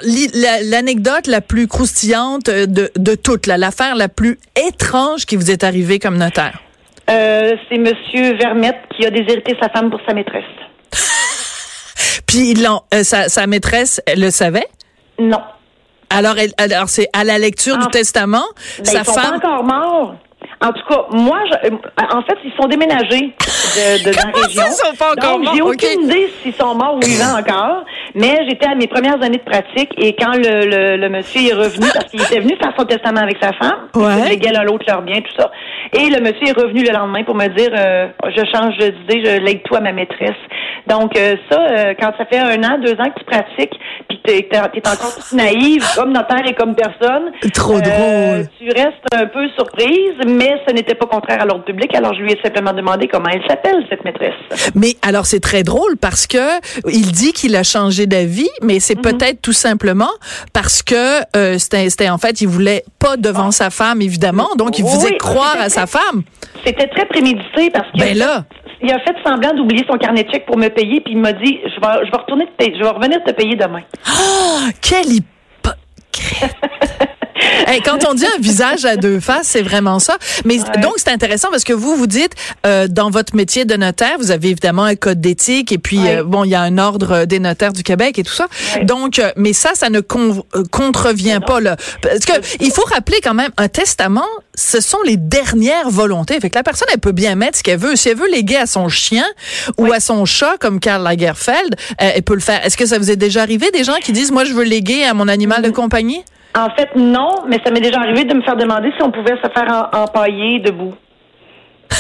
l'anecdote 0.65 1.27
la, 1.27 1.41
plus 1.41 1.67
croustillante 1.67 2.47
de, 2.47 2.91
de 2.97 3.15
toute, 3.15 3.47
l'affaire 3.47 3.95
la 3.95 4.09
plus 4.09 4.39
étrange 4.57 5.27
qui 5.27 5.37
vous 5.37 5.51
est 5.51 5.65
arrivée 5.65 5.99
comme 5.99 6.19
notaire? 6.19 6.61
Euh, 7.11 7.53
c'est 7.69 7.79
Monsieur 7.79 8.37
Vermette 8.37 8.81
qui 8.97 9.05
a 9.07 9.11
déshérité 9.11 9.57
sa 9.61 9.69
femme 9.69 9.91
pour 9.91 10.01
sa 10.07 10.15
maîtresse. 10.15 10.45
Puis 12.27 12.55
euh, 12.65 13.03
sa, 13.03 13.29
sa 13.29 13.47
maîtresse, 13.47 14.01
elle 14.07 14.21
le 14.21 14.31
savait? 14.31 14.67
Non. 15.19 15.41
Alors, 16.11 16.39
elle, 16.39 16.53
alors 16.59 16.89
c'est 16.89 17.09
à 17.13 17.25
la 17.25 17.39
lecture 17.39 17.77
du 17.79 17.87
testament, 17.89 18.45
ben, 18.79 18.85
sa 18.85 19.01
ils 19.01 19.05
sont 19.05 19.13
femme. 19.13 19.41
Pas 19.41 19.49
encore 19.49 19.65
morts. 19.65 20.17
En 20.61 20.73
tout 20.73 20.85
cas, 20.89 21.05
moi, 21.11 21.39
je, 21.47 21.71
en 22.15 22.23
fait, 22.23 22.39
ils 22.45 22.53
sont 22.61 22.69
déménagés 22.69 23.33
de, 23.77 24.05
de 24.05 24.17
la 24.17 24.43
région. 24.43 24.63
sont 24.71 24.97
pas 24.97 25.13
encore 25.13 25.39
Donc, 25.41 25.55
j'ai 25.55 25.63
aucune 25.63 26.05
idée 26.05 26.33
s'ils 26.43 26.55
sont 26.55 26.75
morts 26.75 26.97
ou 26.97 27.01
vivants 27.01 27.39
encore. 27.39 27.85
Mais 28.15 28.39
j'étais 28.49 28.67
à 28.67 28.75
mes 28.75 28.87
premières 28.87 29.21
années 29.23 29.39
de 29.45 29.51
pratique 29.51 29.91
et 29.99 30.15
quand 30.15 30.35
le, 30.35 30.97
le, 30.97 31.09
monsieur 31.09 31.51
est 31.51 31.55
revenu, 31.55 31.87
parce 31.93 32.07
qu'il 32.07 32.23
était 32.23 32.41
venu 32.41 32.57
faire 32.57 32.73
son 32.79 32.85
testament 32.85 33.21
avec 33.21 33.39
sa 33.43 33.53
femme, 33.53 33.89
ouais. 33.97 34.29
léguait 34.29 34.53
l'un 34.53 34.63
l'autre 34.63 34.85
leur 34.87 35.03
bien, 35.03 35.21
tout 35.21 35.35
ça. 35.37 35.51
Et 35.93 36.09
le 36.09 36.21
monsieur 36.21 36.49
est 36.49 36.61
revenu 36.61 36.85
le 36.85 36.93
lendemain 36.93 37.25
pour 37.25 37.35
me 37.35 37.49
dire, 37.49 37.71
euh, 37.77 38.09
je 38.25 38.45
change 38.53 38.77
d'idée, 38.79 39.25
je 39.25 39.41
lègue 39.41 39.63
tout 39.65 39.75
à 39.75 39.81
ma 39.81 39.93
maîtresse. 39.93 40.31
Donc 40.87 41.17
euh, 41.17 41.37
ça, 41.51 41.61
euh, 41.61 41.95
quand 41.99 42.13
ça 42.19 42.27
fait 42.27 42.39
un 42.39 42.63
an, 42.63 42.79
deux 42.79 42.93
ans 42.93 43.11
que 43.11 43.19
tu 43.19 43.25
pratiques, 43.25 43.75
puis 44.25 44.49
tu 44.49 44.57
es, 44.57 44.89
encore 44.89 45.19
naïve, 45.33 45.85
comme 45.95 46.13
notaire 46.13 46.47
et 46.47 46.55
comme 46.55 46.75
personne. 46.75 47.31
Trop 47.53 47.79
drôle. 47.81 48.49
Tu 48.59 48.69
restes 48.69 49.05
un 49.15 49.27
peu 49.27 49.47
surprise, 49.55 50.15
mais 50.27 50.63
ce 50.67 50.73
n'était 50.73 50.95
pas 50.95 51.05
contraire 51.05 51.43
à 51.43 51.45
l'ordre 51.45 51.65
public. 51.65 51.95
Alors, 51.95 52.15
je 52.15 52.23
lui 52.23 52.33
ai 52.33 52.41
simplement 52.43 52.73
demandé 52.73 53.07
comment 53.07 53.29
elle 53.29 53.47
s'appelle, 53.47 53.85
cette 53.91 54.03
maîtresse. 54.03 54.33
Mais 54.75 54.95
alors, 55.03 55.27
c'est 55.27 55.41
très 55.41 55.63
drôle 55.63 55.99
parce 55.99 56.27
que 56.27 56.39
il 56.91 57.13
dit 57.13 57.35
qu'il 57.35 57.55
a 57.55 57.63
changé 57.63 58.07
d'avis, 58.07 58.49
mais 58.63 58.81
c'est 58.81 58.97
mhm. 58.97 59.03
peut-être 59.03 59.43
tout 59.43 59.53
simplement 59.53 60.11
parce 60.55 60.83
que 60.83 61.21
euh, 61.37 61.59
c'était 61.59 62.09
en 62.09 62.19
fait, 62.19 62.41
il 62.41 62.49
voulait 62.49 62.85
pas 62.99 63.19
devant 63.19 63.51
sa 63.51 63.69
femme, 63.69 64.01
évidemment. 64.01 64.49
Donc, 64.57 64.79
il 64.79 64.87
faisait 64.87 65.19
croire 65.19 65.57
à 65.61 65.69
sa 65.69 65.87
femme. 65.87 66.23
C'était 66.65 66.89
très 66.89 67.05
prémédité 67.05 67.71
parce 67.71 67.91
que. 67.93 67.99
Ben 67.99 68.17
là 68.17 68.45
il 68.85 68.93
a 68.93 69.01
fait 69.01 69.17
semblant 69.25 69.55
d'oublier 69.55 69.85
son 69.91 69.97
carnet 69.97 70.25
de 70.25 70.31
chèques 70.31 70.47
pour 70.47 70.59
me 70.59 70.69
payer, 70.69 71.01
puis 71.01 71.15
il 71.15 71.19
m'a 71.19 71.33
dit, 71.33 71.59
je 71.65 71.81
vais, 71.81 72.07
je 72.07 72.11
vais 72.11 72.19
retourner, 72.19 72.47
je 72.61 72.83
vais 72.83 72.89
revenir 72.89 73.23
te 73.25 73.33
payer 73.33 73.57
demain. 73.57 73.83
Oh, 74.07 74.69
quel 74.81 75.07
hypocrite! 75.11 76.57
quand 77.85 78.05
on 78.09 78.15
dit 78.15 78.27
un 78.27 78.41
visage 78.41 78.85
à 78.85 78.97
deux 78.97 79.21
faces, 79.21 79.49
c'est 79.49 79.63
vraiment 79.63 79.99
ça. 79.99 80.17
Mais 80.45 80.59
donc 80.83 80.95
c'est 80.97 81.11
intéressant 81.11 81.49
parce 81.51 81.65
que 81.65 81.73
vous 81.73 81.97
vous 81.97 82.07
dites 82.07 82.33
euh, 82.67 82.89
dans 82.89 83.11
votre 83.11 83.35
métier 83.35 83.65
de 83.65 83.75
notaire, 83.75 84.17
vous 84.19 84.31
avez 84.31 84.51
évidemment 84.51 84.85
un 84.85 84.97
code 84.97 85.21
d'éthique 85.21 85.73
et 85.73 85.79
puis 85.79 86.01
euh, 86.07 86.25
bon, 86.25 86.45
il 86.45 86.51
y 86.51 86.55
a 86.55 86.63
un 86.63 86.79
ordre 86.79 87.25
des 87.25 87.39
notaires 87.39 87.73
du 87.73 87.83
Québec 87.83 88.19
et 88.19 88.23
tout 88.23 88.33
ça. 88.33 88.47
Donc, 88.83 89.19
euh, 89.19 89.31
mais 89.37 89.53
ça, 89.53 89.71
ça 89.75 89.91
ne 89.91 90.01
contrevient 90.01 91.41
pas 91.45 91.61
là. 91.61 91.77
Parce 92.03 92.21
que 92.21 92.33
il 92.61 92.71
faut 92.71 92.85
rappeler 92.85 93.19
quand 93.23 93.35
même 93.35 93.51
un 93.57 93.69
testament, 93.69 94.27
ce 94.55 94.81
sont 94.81 94.99
les 95.05 95.17
dernières 95.17 95.91
volontés. 95.91 96.39
Fait 96.41 96.51
que 96.51 96.57
la 96.57 96.63
personne, 96.63 96.89
elle 96.93 97.01
peut 97.01 97.13
bien 97.13 97.35
mettre 97.35 97.59
ce 97.59 97.63
qu'elle 97.63 97.79
veut. 97.79 97.97
Si 97.97 98.09
elle 98.09 98.17
veut 98.17 98.31
léguer 98.31 98.57
à 98.57 98.67
son 98.67 98.89
chien 98.89 99.25
ou 99.79 99.93
à 99.93 100.01
son 100.01 100.25
chat, 100.25 100.57
comme 100.59 100.81
Karl 100.81 101.03
Lagerfeld, 101.03 101.75
elle 101.99 102.23
peut 102.23 102.35
le 102.35 102.41
faire. 102.41 102.65
Est-ce 102.65 102.77
que 102.77 102.87
ça 102.87 102.99
vous 102.99 103.11
est 103.11 103.17
déjà 103.17 103.43
arrivé 103.43 103.71
des 103.73 103.85
gens 103.85 103.97
qui 104.03 104.13
disent, 104.13 104.31
moi, 104.31 104.45
je 104.45 104.53
veux 104.53 104.65
léguer 104.65 105.05
à 105.05 105.15
mon 105.15 105.29
animal 105.29 105.63
de 105.63 105.69
mm. 105.69 105.73
compagnie? 105.73 106.23
En 106.57 106.71
fait, 106.71 106.91
non, 106.95 107.31
mais 107.49 107.61
ça 107.65 107.71
m'est 107.71 107.81
déjà 107.81 107.99
arrivé 107.99 108.25
de 108.25 108.35
me 108.35 108.43
faire 108.43 108.57
demander 108.57 108.93
si 108.97 109.03
on 109.03 109.11
pouvait 109.11 109.37
se 109.43 109.51
faire 109.51 109.89
empailler 109.93 110.61
debout. 110.61 110.95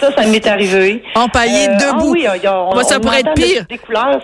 Ça, 0.00 0.12
ça 0.16 0.24
m'est 0.28 0.46
arrivé. 0.46 1.02
Empailler 1.16 1.68
euh, 1.68 1.74
debout. 1.74 2.14
Ah 2.24 2.34
oui, 2.36 2.48
on, 2.48 2.82
ça 2.84 3.00
pourrait 3.00 3.18
être 3.18 3.34
pire. 3.34 3.64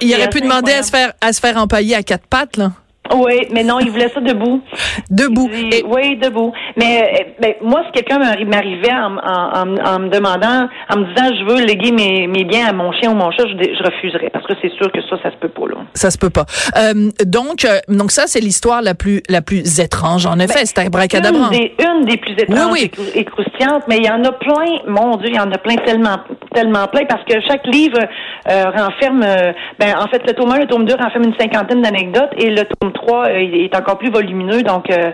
il 0.00 0.14
aurait 0.14 0.28
pu 0.28 0.40
demander 0.40 0.72
à 0.72 0.84
se 0.84 0.90
faire 0.92 1.14
à 1.20 1.32
se 1.32 1.40
faire 1.40 1.56
empailler 1.56 1.96
à 1.96 2.04
quatre 2.04 2.28
pattes, 2.28 2.56
là. 2.56 2.70
Oui, 3.12 3.46
mais 3.52 3.64
non, 3.64 3.80
il 3.80 3.90
voulait 3.90 4.08
ça 4.08 4.20
debout. 4.20 4.62
Debout. 5.10 5.50
Oui, 5.86 6.16
debout. 6.16 6.52
Mais 6.76 7.34
ben, 7.40 7.52
moi, 7.60 7.82
si 7.86 7.92
quelqu'un 7.92 8.18
m'arrivait 8.18 8.92
en, 8.92 9.18
en, 9.18 9.76
en, 9.76 9.98
me 9.98 10.08
demandant, 10.08 10.68
en 10.88 10.96
me 10.98 11.14
disant, 11.14 11.36
je 11.38 11.44
veux 11.44 11.66
léguer 11.66 11.92
mes, 11.92 12.26
mes 12.26 12.44
biens 12.44 12.68
à 12.68 12.72
mon 12.72 12.92
chien 12.92 13.10
ou 13.10 13.14
mon 13.14 13.30
chat, 13.30 13.44
je, 13.46 13.52
je 13.52 13.82
refuserais 13.84 14.30
parce 14.30 14.46
que 14.46 14.54
c'est 14.62 14.72
sûr 14.72 14.90
que 14.90 15.02
ça, 15.02 15.16
ça 15.22 15.30
se 15.30 15.36
peut 15.36 15.50
pas 15.50 15.68
là. 15.68 15.76
Ça 15.92 16.10
se 16.10 16.16
peut 16.16 16.30
pas. 16.30 16.46
Euh, 16.78 17.10
donc, 17.26 17.66
euh, 17.66 17.78
donc 17.88 18.10
ça, 18.10 18.22
c'est 18.26 18.40
l'histoire 18.40 18.80
la 18.80 18.94
plus 18.94 19.22
la 19.28 19.42
plus 19.42 19.80
étrange. 19.80 20.24
En 20.24 20.38
effet, 20.38 20.60
ben, 20.60 20.64
c'est 20.64 20.78
un 20.78 20.88
bracadabrant. 20.88 21.50
Une 21.50 21.58
des, 21.58 21.74
une 21.78 22.04
des 22.06 22.16
plus 22.16 22.32
étranges 22.32 22.90
Et, 23.14 23.24
croustillantes, 23.24 23.84
mais 23.86 23.98
il 23.98 24.06
y 24.06 24.10
en 24.10 24.24
a 24.24 24.32
plein. 24.32 24.78
Mon 24.86 25.16
Dieu, 25.16 25.28
il 25.28 25.36
y 25.36 25.40
en 25.40 25.52
a 25.52 25.58
plein 25.58 25.76
tellement 25.76 26.16
tellement 26.54 26.86
plein 26.86 27.04
parce 27.06 27.24
que 27.24 27.40
chaque 27.46 27.66
livre 27.66 27.98
euh, 28.48 28.64
renferme, 28.70 29.26
ben 29.78 29.94
en 29.98 30.06
fait, 30.06 30.22
le 30.26 30.32
tome 30.32 30.52
1, 30.52 30.60
le 30.60 30.66
tome 30.66 30.84
2 30.84 30.94
renferme 30.94 31.24
une 31.24 31.34
cinquantaine 31.38 31.82
d'anecdotes 31.82 32.30
et 32.38 32.48
le 32.48 32.62
tome 32.80 32.92
3 32.94 33.28
euh, 33.28 33.42
il 33.42 33.64
est 33.64 33.76
encore 33.76 33.98
plus 33.98 34.10
volumineux. 34.10 34.62
Donc, 34.62 34.90
euh, 34.90 35.10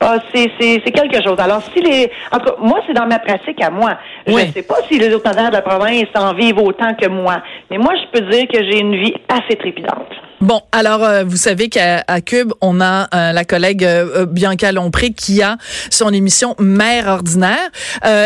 ah, 0.00 0.16
c'est 0.34 0.48
quelque 0.92 1.22
chose. 1.22 1.38
Alors, 1.38 1.62
si 1.74 1.80
les. 1.80 2.10
En 2.32 2.38
tout 2.38 2.46
cas, 2.46 2.56
moi, 2.58 2.80
c'est 2.86 2.94
dans 2.94 3.06
ma 3.06 3.18
pratique 3.18 3.62
à 3.62 3.70
moi. 3.70 3.98
Je 4.26 4.32
ne 4.32 4.38
sais 4.52 4.62
pas 4.62 4.76
si 4.88 4.98
les 4.98 5.12
autres 5.14 5.30
de 5.30 5.52
la 5.52 5.62
province 5.62 6.08
en 6.14 6.32
vivent 6.34 6.58
autant 6.58 6.94
que 6.94 7.08
moi. 7.08 7.42
Mais 7.70 7.78
moi, 7.78 7.94
je 7.94 8.18
peux 8.18 8.26
dire 8.26 8.46
que 8.48 8.62
j'ai 8.62 8.80
une 8.80 8.96
vie 8.96 9.14
assez 9.28 9.56
trépidante. 9.56 10.12
Bon, 10.40 10.60
alors 10.70 11.02
euh, 11.02 11.24
vous 11.24 11.36
savez 11.36 11.68
qu'à 11.68 12.02
Cube, 12.24 12.52
on 12.60 12.80
a 12.80 13.06
euh, 13.14 13.32
la 13.32 13.44
collègue 13.44 13.84
euh, 13.84 14.26
Bianca 14.26 14.70
Lompré 14.70 15.10
qui 15.10 15.42
a 15.42 15.56
son 15.90 16.12
émission 16.12 16.54
Mère 16.58 17.08
ordinaire. 17.08 17.70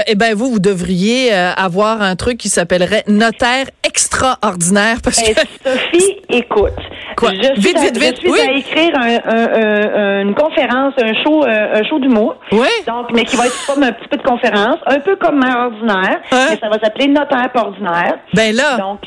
eh 0.06 0.14
ben 0.16 0.34
vous, 0.34 0.50
vous 0.50 0.58
devriez 0.58 1.32
avoir 1.32 2.02
un 2.02 2.16
truc 2.16 2.38
qui 2.38 2.48
s'appellerait 2.48 3.04
Notaire 3.06 3.66
extraordinaire 3.84 4.96
parce 5.02 5.22
que 5.22 5.32
Sophie, 5.64 6.16
écoute. 6.28 6.72
Quoi? 7.16 7.30
Je 7.34 7.60
vite, 7.60 7.78
vite, 7.78 7.98
vite. 7.98 8.16
Je 8.22 8.30
suis 8.30 8.40
à 8.40 8.52
écrire 8.52 8.92
un, 8.96 10.22
une 10.22 10.34
conférence, 10.34 10.94
un 11.02 11.12
show, 11.22 11.44
un 11.44 11.82
show 11.84 11.98
d'humour. 11.98 12.36
Oui. 12.52 12.68
Donc, 12.86 13.08
mais 13.12 13.24
qui 13.24 13.36
va 13.36 13.46
être 13.46 13.66
comme 13.66 13.82
un 13.82 13.92
petit 13.92 14.08
peu 14.08 14.16
de 14.16 14.22
conférence, 14.22 14.78
un 14.86 15.00
peu 15.00 15.16
comme 15.16 15.38
Mère 15.38 15.56
ordinaire, 15.58 16.20
hein? 16.32 16.46
mais 16.50 16.58
ça 16.58 16.68
va 16.68 16.78
s'appeler 16.82 17.08
Notaire 17.08 17.50
ordinaire. 17.54 18.18
Ben 18.34 18.54
là. 18.54 18.76
Donc, 18.78 19.00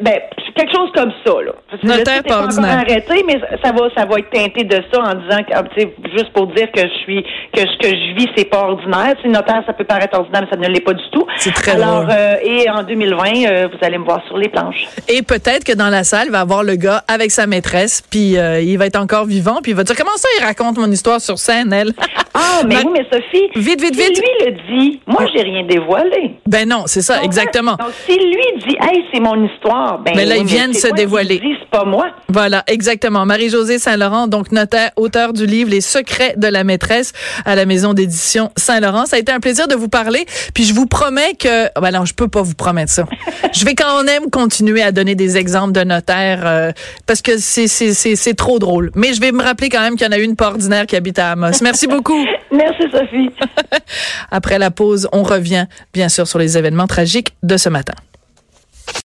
ben 0.00 0.20
quelque 0.56 0.74
chose 0.74 0.90
comme 0.94 1.12
ça 1.24 1.32
là. 1.44 1.52
Notaire 1.82 2.22
pas 2.56 2.68
arrêter, 2.68 3.24
mais 3.26 3.40
ça 3.62 3.72
va, 3.72 3.88
ça 3.96 4.04
va 4.06 4.18
être 4.18 4.30
teinté 4.30 4.64
de 4.64 4.82
ça 4.92 5.00
en 5.00 5.14
disant 5.14 5.42
que, 5.42 5.52
ah, 5.54 5.62
juste 6.16 6.32
pour 6.32 6.46
dire 6.48 6.70
que 6.72 6.82
je 6.82 6.94
suis, 7.02 7.22
que 7.52 7.60
ce 7.60 7.78
que 7.78 7.88
je 7.88 8.14
vis, 8.14 8.28
c'est 8.36 8.48
pas 8.48 8.62
ordinaire. 8.62 9.14
Si 9.22 9.28
notaire, 9.28 9.62
ça 9.66 9.72
peut 9.72 9.84
paraître 9.84 10.18
ordinaire, 10.18 10.42
mais 10.42 10.50
ça 10.50 10.56
ne 10.56 10.72
l'est 10.72 10.80
pas 10.80 10.94
du 10.94 11.02
tout. 11.12 11.26
C'est 11.36 11.52
très 11.52 11.72
Alors, 11.72 12.06
euh, 12.10 12.34
et 12.42 12.68
en 12.70 12.82
2020, 12.82 13.16
euh, 13.46 13.68
vous 13.72 13.78
allez 13.84 13.98
me 13.98 14.04
voir 14.04 14.22
sur 14.26 14.36
les 14.36 14.48
planches. 14.48 14.86
Et 15.08 15.22
peut-être 15.22 15.64
que 15.64 15.72
dans 15.72 15.88
la 15.88 16.04
salle, 16.04 16.26
il 16.26 16.32
va 16.32 16.40
avoir 16.40 16.62
le 16.62 16.76
gars 16.76 17.02
avec 17.08 17.30
sa 17.30 17.46
maîtresse, 17.46 18.02
puis 18.08 18.36
euh, 18.36 18.60
il 18.60 18.76
va 18.78 18.86
être 18.86 19.00
encore 19.00 19.24
vivant, 19.24 19.58
puis 19.62 19.72
il 19.72 19.76
va 19.76 19.84
dire 19.84 19.96
comment 19.96 20.16
ça, 20.16 20.28
il 20.38 20.44
raconte 20.44 20.78
mon 20.78 20.90
histoire 20.90 21.20
sur 21.20 21.38
scène, 21.38 21.72
elle? 21.72 21.92
ah, 22.34 22.62
mais 22.66 22.76
oui, 22.76 22.92
mais 22.92 23.06
Sophie. 23.10 23.48
Vite, 23.54 23.80
vite, 23.80 23.96
vite. 23.96 24.16
Si 24.16 24.22
lui 24.22 24.46
le 24.46 24.52
dit, 24.68 25.00
moi, 25.06 25.26
j'ai 25.34 25.42
rien 25.42 25.64
dévoilé. 25.64 26.36
Ben 26.46 26.68
non, 26.68 26.84
c'est 26.86 27.02
ça, 27.02 27.22
exactement. 27.22 27.76
Donc, 27.76 27.92
si 28.06 28.16
lui 28.16 28.62
dit, 28.66 28.76
hey, 28.80 29.04
c'est 29.12 29.20
mon 29.20 29.44
histoire, 29.44 29.98
ben. 29.98 30.12
Mais 30.16 30.24
là, 30.24 30.36
ils 30.36 30.46
viennent 30.46 30.74
se 30.74 30.88
dévoiler. 30.88 31.40
c'est 31.42 31.70
pas 31.70 31.84
moi. 31.84 32.08
Voilà, 32.40 32.64
exactement. 32.68 33.26
Marie-Josée 33.26 33.78
Saint-Laurent, 33.78 34.26
donc 34.26 34.50
notaire, 34.50 34.92
auteur 34.96 35.34
du 35.34 35.44
livre 35.44 35.68
Les 35.68 35.82
secrets 35.82 36.32
de 36.38 36.46
la 36.46 36.64
maîtresse 36.64 37.12
à 37.44 37.54
la 37.54 37.66
maison 37.66 37.92
d'édition 37.92 38.50
Saint-Laurent. 38.56 39.04
Ça 39.04 39.16
a 39.16 39.18
été 39.18 39.30
un 39.30 39.40
plaisir 39.40 39.68
de 39.68 39.74
vous 39.74 39.90
parler. 39.90 40.24
Puis 40.54 40.64
je 40.64 40.72
vous 40.72 40.86
promets 40.86 41.34
que, 41.34 41.68
ben 41.78 41.90
non, 41.90 42.06
je 42.06 42.14
peux 42.14 42.28
pas 42.28 42.40
vous 42.40 42.54
promettre 42.54 42.90
ça. 42.92 43.04
je 43.52 43.62
vais 43.66 43.74
quand 43.74 44.02
même 44.04 44.30
continuer 44.30 44.80
à 44.80 44.90
donner 44.90 45.14
des 45.14 45.36
exemples 45.36 45.72
de 45.72 45.84
notaires 45.84 46.46
euh, 46.46 46.72
parce 47.06 47.20
que 47.20 47.36
c'est 47.36 47.68
c'est 47.68 48.34
trop 48.34 48.58
drôle. 48.58 48.90
Mais 48.94 49.12
je 49.12 49.20
vais 49.20 49.32
me 49.32 49.42
rappeler 49.42 49.68
quand 49.68 49.82
même 49.82 49.96
qu'il 49.96 50.06
y 50.06 50.08
en 50.08 50.12
a 50.12 50.18
une 50.18 50.34
pas 50.34 50.46
ordinaire 50.46 50.86
qui 50.86 50.96
habite 50.96 51.18
à 51.18 51.32
Amos. 51.32 51.60
Merci 51.60 51.88
beaucoup. 51.88 52.24
Merci 52.50 52.84
Sophie. 52.90 53.28
Après 54.30 54.58
la 54.58 54.70
pause, 54.70 55.10
on 55.12 55.24
revient 55.24 55.66
bien 55.92 56.08
sûr 56.08 56.26
sur 56.26 56.38
les 56.38 56.56
événements 56.56 56.86
tragiques 56.86 57.34
de 57.42 57.58
ce 57.58 57.68
matin. 57.68 57.92